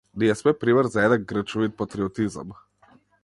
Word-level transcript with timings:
Ние 0.21 0.35
сме 0.37 0.53
пример 0.63 0.85
за 0.95 1.03
еден 1.09 1.25
грчовит 1.33 1.77
патриотизам. 1.83 2.51